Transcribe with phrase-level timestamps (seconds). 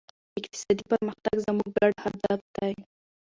[0.39, 2.73] اقتصادي پرمختګ زموږ ګډ هدف دی.